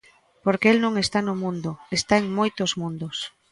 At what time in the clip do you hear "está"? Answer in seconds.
1.03-1.19, 1.97-2.13